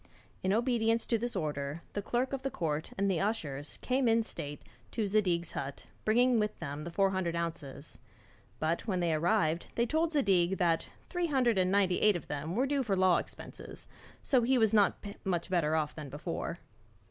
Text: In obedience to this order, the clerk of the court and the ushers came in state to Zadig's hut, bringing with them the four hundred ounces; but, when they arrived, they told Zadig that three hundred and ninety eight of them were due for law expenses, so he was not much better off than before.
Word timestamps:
In 0.41 0.51
obedience 0.51 1.05
to 1.05 1.19
this 1.19 1.35
order, 1.35 1.83
the 1.93 2.01
clerk 2.01 2.33
of 2.33 2.41
the 2.41 2.49
court 2.49 2.89
and 2.97 3.07
the 3.07 3.19
ushers 3.19 3.77
came 3.83 4.07
in 4.07 4.23
state 4.23 4.63
to 4.89 5.05
Zadig's 5.05 5.51
hut, 5.51 5.85
bringing 6.05 6.39
with 6.39 6.57
them 6.57 6.85
the 6.85 6.89
four 6.91 7.11
hundred 7.11 7.35
ounces; 7.35 7.99
but, 8.57 8.87
when 8.87 8.99
they 8.99 9.13
arrived, 9.13 9.67
they 9.75 9.85
told 9.85 10.11
Zadig 10.13 10.57
that 10.57 10.87
three 11.07 11.27
hundred 11.27 11.59
and 11.59 11.71
ninety 11.71 11.99
eight 12.01 12.15
of 12.15 12.29
them 12.29 12.55
were 12.55 12.65
due 12.65 12.81
for 12.81 12.95
law 12.95 13.17
expenses, 13.17 13.87
so 14.23 14.41
he 14.41 14.57
was 14.57 14.73
not 14.73 15.05
much 15.23 15.51
better 15.51 15.75
off 15.75 15.93
than 15.93 16.09
before. 16.09 16.57